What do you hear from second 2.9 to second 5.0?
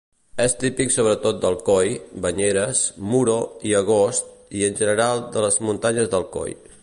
Muro i Agost i en